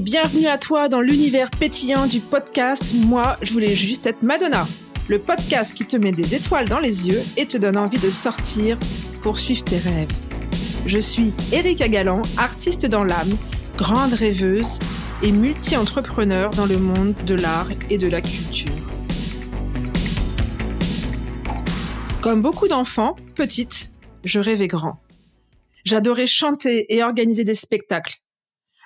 [0.00, 4.66] bienvenue à toi dans l'univers pétillant du podcast Moi, je voulais juste être Madonna.
[5.08, 8.10] Le podcast qui te met des étoiles dans les yeux et te donne envie de
[8.10, 8.78] sortir
[9.22, 10.08] pour suivre tes rêves.
[10.86, 13.36] Je suis Erika Galland, artiste dans l'âme,
[13.76, 14.80] grande rêveuse
[15.22, 18.72] et multi-entrepreneur dans le monde de l'art et de la culture.
[22.20, 23.92] Comme beaucoup d'enfants, petite,
[24.24, 24.98] je rêvais grand.
[25.84, 28.23] J'adorais chanter et organiser des spectacles.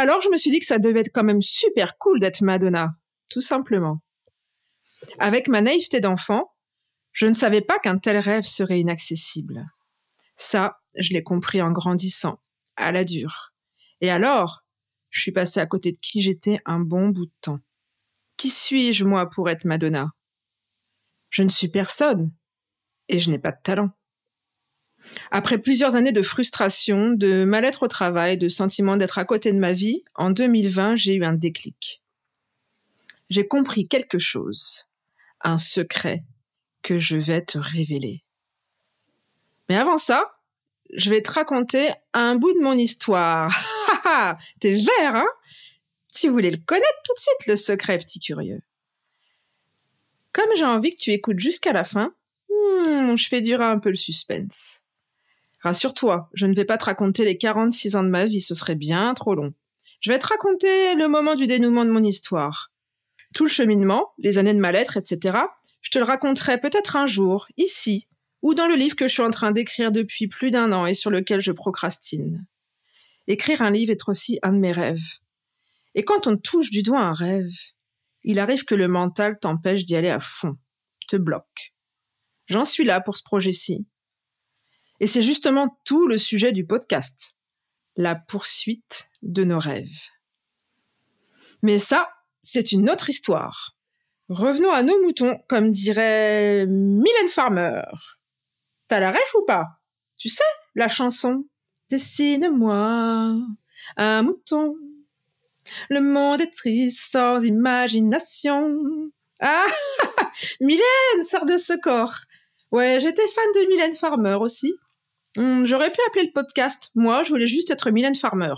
[0.00, 2.94] Alors je me suis dit que ça devait être quand même super cool d'être Madonna,
[3.28, 4.02] tout simplement.
[5.18, 6.54] Avec ma naïveté d'enfant,
[7.12, 9.66] je ne savais pas qu'un tel rêve serait inaccessible.
[10.36, 12.42] Ça, je l'ai compris en grandissant,
[12.76, 13.52] à la dure.
[14.00, 14.64] Et alors,
[15.10, 17.60] je suis passée à côté de qui j'étais un bon bout de temps.
[18.38, 20.12] Qui suis-je, moi, pour être Madonna?
[21.28, 22.32] Je ne suis personne,
[23.08, 23.90] et je n'ai pas de talent.
[25.30, 29.58] Après plusieurs années de frustration, de mal-être au travail, de sentiment d'être à côté de
[29.58, 32.02] ma vie, en 2020, j'ai eu un déclic.
[33.28, 34.86] J'ai compris quelque chose,
[35.40, 36.24] un secret
[36.82, 38.24] que je vais te révéler.
[39.68, 40.32] Mais avant ça,
[40.92, 43.54] je vais te raconter un bout de mon histoire.
[44.60, 45.28] T'es vert, hein?
[46.12, 48.62] Tu voulais le connaître tout de suite, le secret, petit curieux.
[50.32, 52.12] Comme j'ai envie que tu écoutes jusqu'à la fin,
[52.48, 54.82] hmm, je fais durer un peu le suspense.
[55.60, 58.74] Rassure-toi, je ne vais pas te raconter les 46 ans de ma vie, ce serait
[58.74, 59.52] bien trop long.
[60.00, 62.72] Je vais te raconter le moment du dénouement de mon histoire.
[63.34, 65.38] Tout le cheminement, les années de mal-être, etc.,
[65.82, 68.08] je te le raconterai peut-être un jour, ici,
[68.42, 70.94] ou dans le livre que je suis en train d'écrire depuis plus d'un an et
[70.94, 72.46] sur lequel je procrastine.
[73.26, 75.18] Écrire un livre est aussi un de mes rêves.
[75.94, 77.52] Et quand on touche du doigt un rêve,
[78.22, 80.56] il arrive que le mental t'empêche d'y aller à fond,
[81.06, 81.74] te bloque.
[82.46, 83.86] J'en suis là pour ce projet-ci,
[85.00, 87.36] et c'est justement tout le sujet du podcast,
[87.96, 90.08] la poursuite de nos rêves.
[91.62, 92.08] Mais ça,
[92.42, 93.74] c'est une autre histoire.
[94.28, 97.82] Revenons à nos moutons, comme dirait Mylène Farmer.
[98.88, 99.66] T'as la rêve ou pas?
[100.16, 100.44] Tu sais,
[100.74, 101.44] la chanson
[101.90, 103.36] Dessine-moi
[103.96, 104.76] un mouton.
[105.88, 109.10] Le monde est triste sans imagination.
[109.40, 109.66] Ah
[110.60, 112.14] Mylène, sort de ce corps.
[112.70, 114.74] Ouais, j'étais fan de Mylène Farmer aussi.
[115.36, 116.90] Hmm, j'aurais pu appeler le podcast.
[116.94, 118.54] Moi, je voulais juste être Mylène Farmer.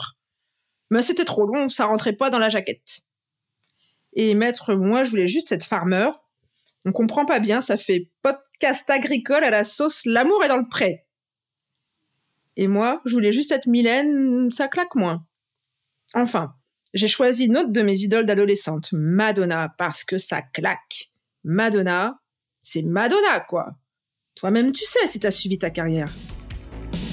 [0.90, 3.02] Mais c'était trop long, ça rentrait pas dans la jaquette.
[4.14, 6.10] Et mettre moi, je voulais juste être farmer.
[6.84, 10.68] On comprend pas bien, ça fait podcast agricole à la sauce L'amour est dans le
[10.68, 11.06] pré.
[12.56, 15.24] Et moi, je voulais juste être Mylène, ça claque moins.
[16.14, 16.52] Enfin,
[16.92, 21.10] j'ai choisi une autre de mes idoles d'adolescente, Madonna, parce que ça claque.
[21.42, 22.20] Madonna,
[22.60, 23.76] c'est Madonna, quoi.
[24.34, 26.12] Toi-même, tu sais si t'as suivi ta carrière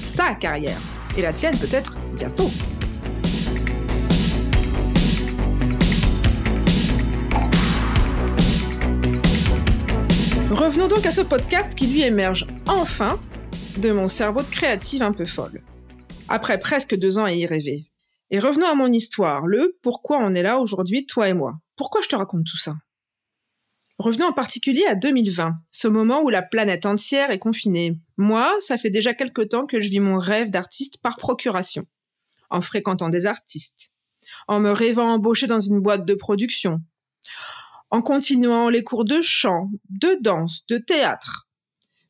[0.02, 0.78] sa carrière.
[1.16, 2.50] Et la tienne peut-être bientôt.
[10.50, 13.20] Revenons donc à ce podcast qui lui émerge enfin
[13.78, 15.62] de mon cerveau de créative un peu folle.
[16.28, 17.90] Après presque deux ans à y rêver.
[18.30, 21.54] Et revenons à mon histoire, le pourquoi on est là aujourd'hui, toi et moi?
[21.76, 22.74] Pourquoi je te raconte tout ça?
[24.00, 27.98] Revenons en particulier à 2020, ce moment où la planète entière est confinée.
[28.16, 31.86] Moi, ça fait déjà quelque temps que je vis mon rêve d'artiste par procuration,
[32.48, 33.92] en fréquentant des artistes,
[34.48, 36.80] en me rêvant embaucher dans une boîte de production,
[37.90, 41.50] en continuant les cours de chant, de danse, de théâtre,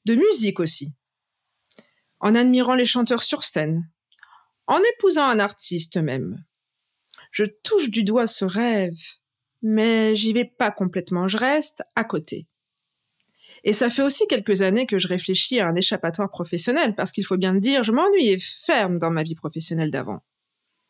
[0.05, 0.93] de musique aussi,
[2.21, 3.91] en admirant les chanteurs sur scène,
[4.69, 6.45] en épousant un artiste même.
[7.33, 8.95] Je touche du doigt ce rêve,
[9.63, 12.47] mais j'y vais pas complètement, je reste à côté.
[13.65, 17.25] Et ça fait aussi quelques années que je réfléchis à un échappatoire professionnel, parce qu'il
[17.25, 20.23] faut bien le dire, je m'ennuyais ferme dans ma vie professionnelle d'avant.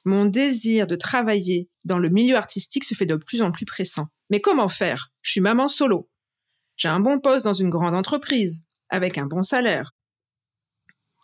[0.04, 4.08] Mon désir de travailler dans le milieu artistique se fait de plus en plus pressant.
[4.30, 5.12] Mais comment faire?
[5.20, 6.08] Je suis maman solo.
[6.76, 9.94] J'ai un bon poste dans une grande entreprise, avec un bon salaire.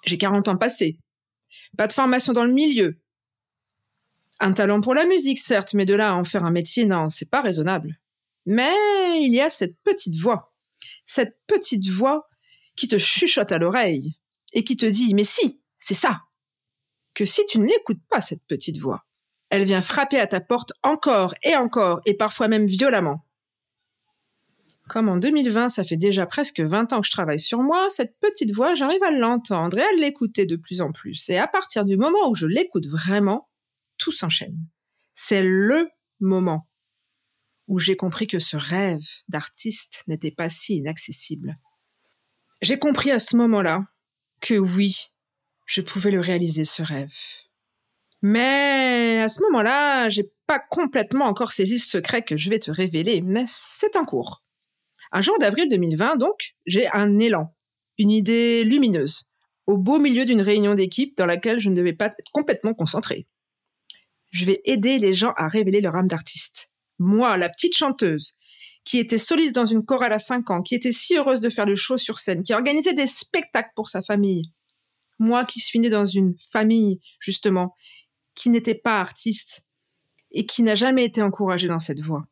[0.05, 0.99] J'ai 40 ans passés.
[1.79, 3.01] Pas de formation dans le milieu,
[4.41, 7.09] un talent pour la musique, certes, mais de là à en faire un métier, non,
[7.09, 7.99] c'est pas raisonnable.
[8.45, 8.75] Mais
[9.21, 10.55] il y a cette petite voix,
[11.05, 12.29] cette petite voix
[12.77, 14.17] qui te chuchote à l'oreille
[14.53, 16.21] et qui te dit Mais si, c'est ça.
[17.15, 19.07] Que si tu ne l'écoutes pas, cette petite voix,
[19.49, 23.23] elle vient frapper à ta porte encore et encore, et parfois même violemment.
[24.89, 28.17] Comme en 2020, ça fait déjà presque 20 ans que je travaille sur moi, cette
[28.21, 31.29] petite voix, j'arrive à l'entendre et à l'écouter de plus en plus.
[31.29, 33.49] Et à partir du moment où je l'écoute vraiment,
[33.99, 34.59] tout s'enchaîne.
[35.15, 35.89] C'est le
[36.21, 36.69] moment
[37.69, 41.59] où j'ai compris que ce rêve d'artiste n'était pas si inaccessible.
[42.63, 43.85] J'ai compris à ce moment-là
[44.41, 45.13] que oui,
[45.67, 47.13] je pouvais le réaliser, ce rêve.
[48.23, 52.71] Mais à ce moment-là, j'ai pas complètement encore saisi ce secret que je vais te
[52.71, 54.43] révéler, mais c'est en cours.
[55.13, 57.55] Un jour d'avril 2020, donc, j'ai un élan,
[57.99, 59.27] une idée lumineuse,
[59.67, 63.27] au beau milieu d'une réunion d'équipe dans laquelle je ne devais pas être complètement concentrée.
[64.37, 66.71] Je vais aider les gens à révéler leur âme d'artiste.
[66.99, 68.35] Moi, la petite chanteuse,
[68.85, 71.65] qui était soliste dans une chorale à 5 ans, qui était si heureuse de faire
[71.65, 74.53] le show sur scène, qui organisait des spectacles pour sa famille.
[75.19, 77.75] Moi qui suis née dans une famille, justement,
[78.35, 79.65] qui n'était pas artiste
[80.33, 82.27] et qui n'a jamais été encouragée dans cette voie.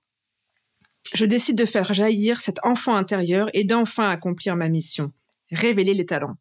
[1.15, 5.11] Je décide de faire jaillir cet enfant intérieur et d'enfin accomplir ma mission,
[5.51, 6.37] révéler les talents,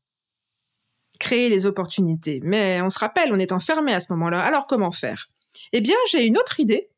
[1.21, 2.42] créer les opportunités.
[2.44, 5.30] Mais on se rappelle, on est enfermé à ce moment-là, alors comment faire?
[5.72, 6.90] Eh bien, j'ai une autre idée,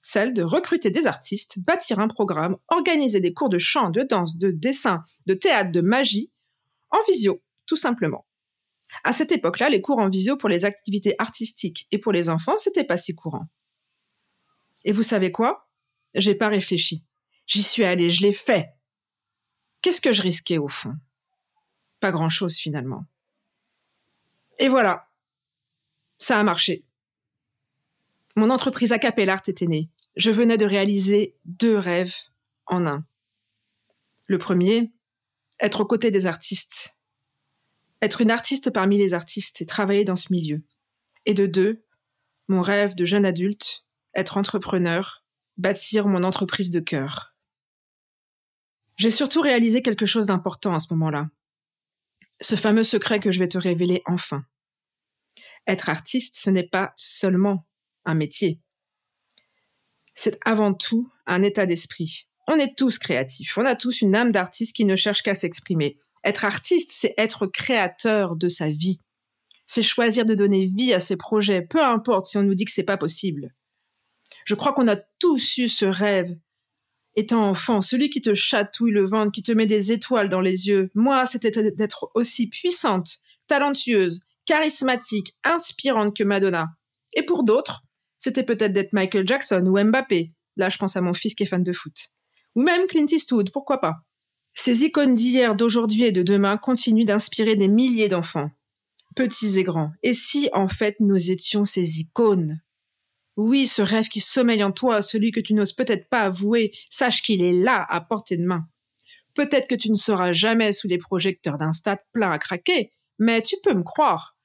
[0.00, 4.36] celle de recruter des artistes, bâtir un programme, organiser des cours de chant, de danse,
[4.36, 6.32] de dessin, de théâtre, de magie,
[6.90, 8.26] en visio, tout simplement.
[9.04, 12.58] À cette époque-là, les cours en visio pour les activités artistiques et pour les enfants,
[12.58, 13.48] c'était pas si courant.
[14.84, 15.68] Et vous savez quoi?
[16.14, 17.04] J'ai pas réfléchi.
[17.46, 18.70] J'y suis allée, je l'ai fait.
[19.82, 20.94] Qu'est-ce que je risquais au fond?
[22.00, 23.04] Pas grand-chose finalement.
[24.58, 25.08] Et voilà,
[26.18, 26.84] ça a marché.
[28.38, 29.90] Mon entreprise Acapellart était née.
[30.14, 32.14] Je venais de réaliser deux rêves
[32.66, 33.04] en un.
[34.26, 34.92] Le premier,
[35.58, 36.94] être aux côtés des artistes
[38.00, 40.62] être une artiste parmi les artistes et travailler dans ce milieu.
[41.26, 41.84] Et de deux,
[42.46, 45.24] mon rêve de jeune adulte, être entrepreneur,
[45.56, 47.34] bâtir mon entreprise de cœur.
[48.96, 51.28] J'ai surtout réalisé quelque chose d'important à ce moment-là.
[52.40, 54.44] Ce fameux secret que je vais te révéler enfin.
[55.66, 57.67] Être artiste, ce n'est pas seulement
[58.08, 58.58] un métier.
[60.14, 62.26] C'est avant tout un état d'esprit.
[62.48, 65.98] On est tous créatifs, on a tous une âme d'artiste qui ne cherche qu'à s'exprimer.
[66.24, 68.98] Être artiste, c'est être créateur de sa vie.
[69.66, 72.72] C'est choisir de donner vie à ses projets, peu importe si on nous dit que
[72.72, 73.54] c'est pas possible.
[74.46, 76.34] Je crois qu'on a tous eu ce rêve.
[77.14, 80.68] Étant enfant, celui qui te chatouille le ventre, qui te met des étoiles dans les
[80.68, 80.90] yeux.
[80.94, 86.68] Moi, c'était d'être aussi puissante, talentueuse, charismatique, inspirante que Madonna.
[87.14, 87.82] Et pour d'autres,
[88.18, 90.32] c'était peut-être d'être Michael Jackson ou Mbappé.
[90.56, 92.10] Là, je pense à mon fils qui est fan de foot.
[92.54, 93.96] Ou même Clint Eastwood, pourquoi pas.
[94.54, 98.50] Ces icônes d'hier, d'aujourd'hui et de demain continuent d'inspirer des milliers d'enfants,
[99.14, 99.92] petits et grands.
[100.02, 102.60] Et si, en fait, nous étions ces icônes?
[103.36, 107.22] Oui, ce rêve qui sommeille en toi, celui que tu n'oses peut-être pas avouer, sache
[107.22, 108.66] qu'il est là, à portée de main.
[109.34, 113.40] Peut-être que tu ne seras jamais sous les projecteurs d'un stade plein à craquer, mais
[113.42, 114.36] tu peux me croire.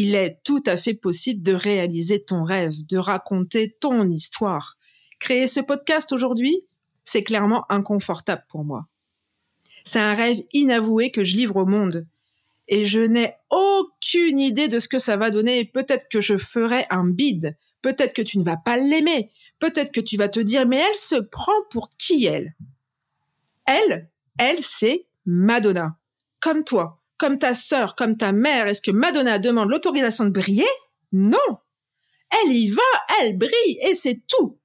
[0.00, 4.78] Il est tout à fait possible de réaliser ton rêve, de raconter ton histoire.
[5.18, 6.64] Créer ce podcast aujourd'hui,
[7.02, 8.86] c'est clairement inconfortable pour moi.
[9.82, 12.06] C'est un rêve inavoué que je livre au monde.
[12.68, 15.64] Et je n'ai aucune idée de ce que ça va donner.
[15.64, 17.56] Peut-être que je ferai un bide.
[17.82, 19.32] Peut-être que tu ne vas pas l'aimer.
[19.58, 22.54] Peut-être que tu vas te dire, mais elle se prend pour qui elle?
[23.66, 24.08] Elle,
[24.38, 25.98] elle, c'est Madonna.
[26.38, 28.66] Comme toi, comme ta sœur, comme ta mère.
[28.66, 30.68] Est-ce que Madonna demande l'autorisation de briller?
[31.12, 31.38] Non.
[32.44, 32.82] Elle y va,
[33.20, 34.58] elle brille, et c'est tout.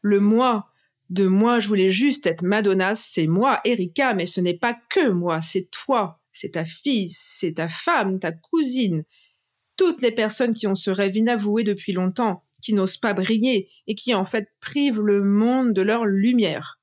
[0.00, 0.70] Le moi
[1.10, 5.10] de moi, je voulais juste être Madonna, c'est moi, Erika, mais ce n'est pas que
[5.10, 9.04] moi, c'est toi, c'est ta fille, c'est ta femme, ta cousine,
[9.76, 13.94] toutes les personnes qui ont ce rêve inavoué depuis longtemps, qui n'osent pas briller et
[13.94, 16.80] qui en fait privent le monde de leur lumière.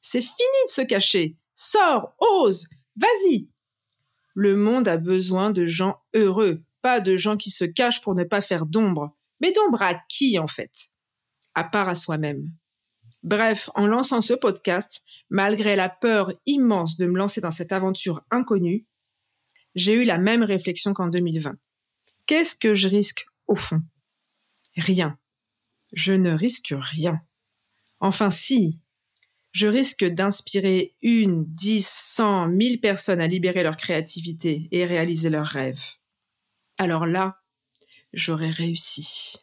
[0.00, 1.36] C'est fini de se cacher.
[1.54, 3.48] Sors, ose, vas-y.
[4.34, 8.24] Le monde a besoin de gens heureux, pas de gens qui se cachent pour ne
[8.24, 9.16] pas faire d'ombre.
[9.40, 10.88] Mais d'ombre à qui en fait?
[11.54, 12.52] À part à soi-même.
[13.22, 18.22] Bref, en lançant ce podcast, malgré la peur immense de me lancer dans cette aventure
[18.30, 18.86] inconnue,
[19.74, 21.56] j'ai eu la même réflexion qu'en 2020.
[22.26, 23.80] Qu'est-ce que je risque au fond?
[24.76, 25.18] Rien.
[25.92, 27.20] Je ne risque rien.
[28.00, 28.80] Enfin si,
[29.54, 35.46] je risque d'inspirer une, dix, cent, mille personnes à libérer leur créativité et réaliser leurs
[35.46, 35.80] rêves.
[36.76, 37.38] Alors là,
[38.12, 39.36] j'aurais réussi.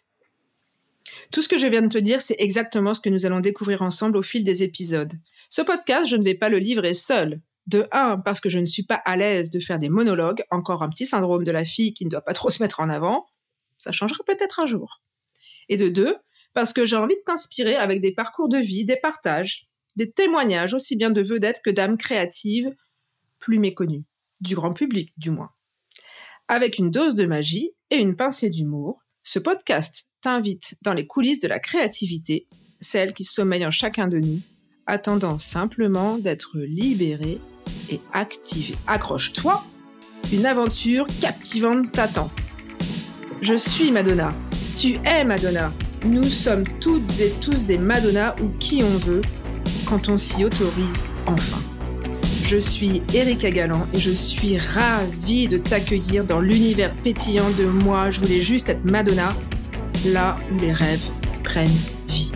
[1.32, 3.84] Tout ce que je viens de te dire, c'est exactement ce que nous allons découvrir
[3.84, 5.13] ensemble au fil des épisodes.
[5.50, 7.41] Ce podcast, je ne vais pas le livrer seul.
[7.68, 10.84] De un, parce que je ne suis pas à l'aise de faire des monologues, encore
[10.84, 13.27] un petit syndrome de la fille qui ne doit pas trop se mettre en avant.
[13.77, 15.01] Ça changera peut-être un jour.
[15.70, 16.18] Et de deux,
[16.53, 20.74] parce que j'ai envie de t'inspirer avec des parcours de vie, des partages, des témoignages
[20.74, 22.74] aussi bien de vedettes que d'âmes créatives
[23.40, 24.06] plus méconnues,
[24.40, 25.52] du grand public du moins.
[26.48, 31.40] Avec une dose de magie et une pincée d'humour, ce podcast t'invite dans les coulisses
[31.40, 32.48] de la créativité,
[32.80, 34.40] celle qui sommeille en chacun de nous,
[34.86, 37.40] attendant simplement d'être libérée
[37.90, 38.76] et activée.
[38.88, 39.64] Accroche-toi,
[40.34, 42.32] une aventure captivante t'attend.
[43.42, 44.36] Je suis Madonna,
[44.76, 49.22] tu es Madonna, Nous sommes toutes et tous des Madonna ou qui on veut
[49.92, 51.60] quand on s'y autorise enfin.
[52.46, 58.10] Je suis Erika Galland et je suis ravie de t'accueillir dans l'univers pétillant de moi.
[58.10, 59.36] Je voulais juste être Madonna,
[60.06, 61.04] là où les rêves
[61.44, 61.68] prennent
[62.08, 62.32] vie.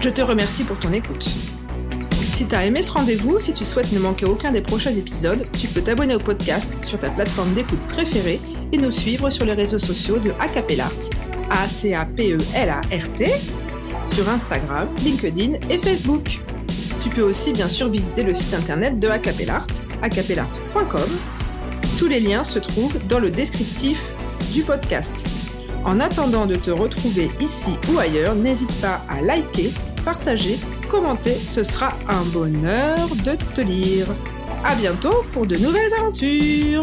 [0.00, 1.28] Je te remercie pour ton écoute.
[2.32, 5.46] Si tu as aimé ce rendez-vous, si tu souhaites ne manquer aucun des prochains épisodes,
[5.58, 8.40] tu peux t'abonner au podcast sur ta plateforme d'écoute préférée
[8.72, 10.90] et nous suivre sur les réseaux sociaux de Acapellart,
[11.50, 13.24] A-C-A-P-E-L-A-R-T,
[14.08, 16.40] sur Instagram, LinkedIn et Facebook.
[17.02, 19.66] Tu peux aussi bien sûr visiter le site internet de Acapellart,
[20.02, 21.08] acapellart.com.
[21.98, 24.14] Tous les liens se trouvent dans le descriptif
[24.52, 25.26] du podcast.
[25.84, 29.72] En attendant de te retrouver ici ou ailleurs, n'hésite pas à liker,
[30.04, 30.58] partager,
[30.90, 34.06] commenter, ce sera un bonheur de te lire.
[34.64, 36.82] À bientôt pour de nouvelles aventures!